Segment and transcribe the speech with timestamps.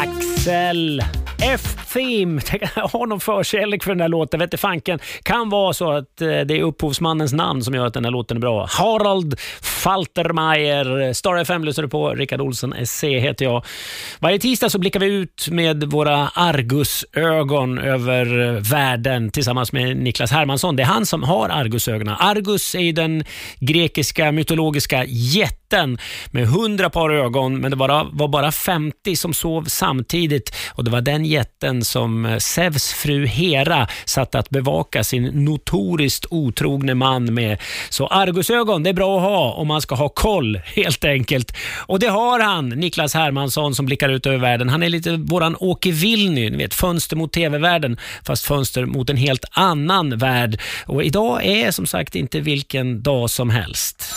[0.00, 1.02] Axel
[1.42, 2.40] F-Theme.
[2.76, 4.40] Jag har någon förkärlek för den här låten.
[4.40, 4.98] Vet fanken.
[5.22, 8.36] Kan vara så att eh, det är upphovsmannens namn som gör att den här låten
[8.36, 8.66] är bra.
[8.70, 11.12] Harald Faltermeier.
[11.12, 12.10] Star FM lyssnar du på.
[12.10, 13.64] Rickard Olsson SC heter jag.
[14.18, 20.30] Varje tisdag så blickar vi ut med våra Argus-ögon över eh, världen tillsammans med Niklas
[20.30, 20.76] Hermansson.
[20.76, 22.16] Det är han som har argusögonen.
[22.18, 23.24] Argus är ju den
[23.58, 25.59] grekiska mytologiska jätten
[26.30, 30.90] med hundra par ögon, men det bara, var bara 50 som sov samtidigt och det
[30.90, 37.34] var den jätten som eh, Zeus fru Hera satt att bevaka sin notoriskt otrogne man
[37.34, 37.58] med.
[37.90, 41.56] Så argusögon, det är bra att ha om man ska ha koll helt enkelt.
[41.86, 44.68] Och det har han, Niklas Hermansson som blickar ut över världen.
[44.68, 49.16] Han är lite våran Åke Vilny, ni vet fönster mot tv-världen fast fönster mot en
[49.16, 50.60] helt annan värld.
[50.86, 54.14] Och idag är som sagt inte vilken dag som helst.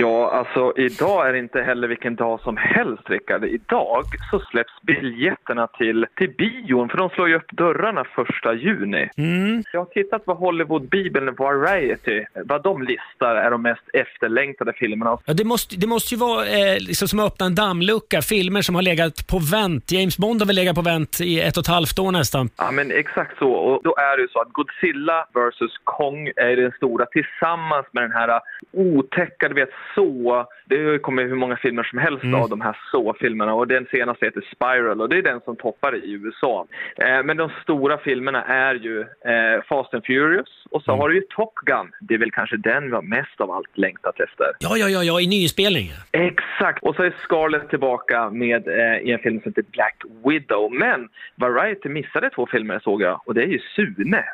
[0.00, 3.44] Ja, alltså idag är det inte heller vilken dag som helst, Rickard.
[3.44, 9.08] Idag så släpps biljetterna till, till bion, för de slår ju upp dörrarna första juni.
[9.16, 9.62] Mm.
[9.72, 15.18] Jag har tittat på Hollywood-bibeln Variety, vad de listar är de mest efterlängtade filmerna.
[15.24, 18.22] Ja, det, måste, det måste ju vara eh, liksom som att öppna en dammlucka.
[18.22, 19.92] Filmer som har legat på vänt.
[19.92, 22.50] James Bond har väl legat på vänt i ett och ett halvt år nästan.
[22.56, 23.52] Ja, men exakt så.
[23.52, 28.02] Och då är det ju så att Godzilla vs Kong är den stora tillsammans med
[28.02, 28.40] den här
[28.72, 30.46] otäcka, du vet, så.
[30.64, 32.40] Det kommer hur många filmer som helst Mm.
[32.40, 35.94] av de här så-filmerna och den senaste heter Spiral och det är den som toppar
[36.04, 36.66] i USA.
[36.96, 41.00] Eh, men de stora filmerna är ju eh, Fast and Furious och så Mm.
[41.00, 41.92] har du ju Top Gun.
[42.00, 44.46] Det är väl kanske den vi har mest av allt längtat efter.
[44.58, 45.86] Ja, ja, ja, ja i nyinspelning.
[46.12, 46.82] Exakt!
[46.82, 50.72] Och så är Scarlett tillbaka med eh, i en film som heter Black Widow.
[50.72, 54.24] Men Variety missade två filmer såg jag och det är ju Sune,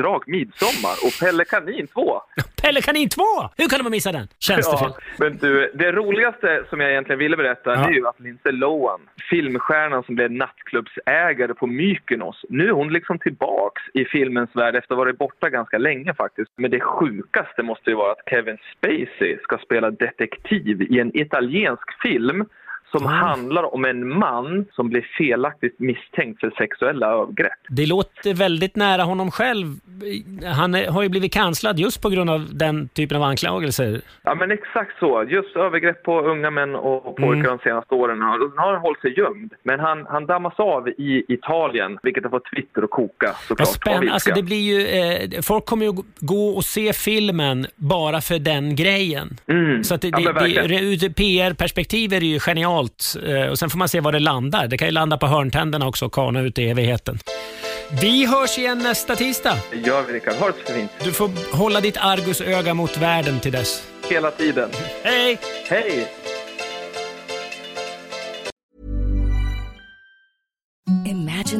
[0.00, 2.20] Uppdrag, Midsommar och Pelle Kanin 2.
[2.62, 3.22] Pelle Kanin 2!
[3.56, 4.28] Hur kan man missa den?
[4.38, 4.92] Tjänstefilm.
[4.96, 7.76] Ja, men du, det roligaste som jag egentligen ville berätta Ja.
[7.76, 9.00] det är ju att Lindsay Lohan,
[9.30, 14.94] filmstjärnan som blev nattklubbsägare på Mykonos, nu är hon liksom tillbaks i filmens värld efter
[14.94, 16.50] att ha varit borta ganska länge faktiskt.
[16.56, 22.02] Men det sjukaste måste ju vara att Kevin Spacey ska spela detektiv i en italiensk
[22.02, 22.44] film
[22.90, 27.52] som handlar om en man som blir felaktigt misstänkt för sexuella övergrepp.
[27.68, 29.66] Det låter väldigt nära honom själv.
[30.54, 34.00] Han är, har ju blivit kanslad just på grund av den typen av anklagelser.
[34.22, 35.24] Ja men exakt så.
[35.28, 37.56] Just övergrepp på unga män och pojkar Mm.
[37.56, 39.52] de senaste åren har, har han hållit sig gömd.
[39.62, 43.68] Men han, han dammas av i Italien, vilket har fått Twitter att koka såklart.
[43.68, 44.12] Ilska.
[44.12, 48.76] Alltså det blir ju, eh, folk kommer ju gå och se filmen bara för den
[48.76, 49.28] grejen.
[49.46, 49.84] Mm.
[49.84, 52.79] Så att det, Ja, det, det, ur PR-perspektiv är det ju genialt.
[53.26, 54.66] Eh, och Sen får man se var det landar.
[54.68, 57.18] Det kan ju landa på hörntänderna också och kana ut i evigheten.
[58.00, 59.56] Vi hörs igen nästa tisdag.
[59.70, 60.34] Det gör vi Rickard.
[60.34, 60.90] Ha det så fint.
[61.04, 63.82] Du får hålla ditt argusöga mot världen till dess.
[64.10, 64.70] Hela tiden.
[65.02, 65.38] Hej!
[65.68, 66.08] Hej!
[71.06, 71.59] Imagine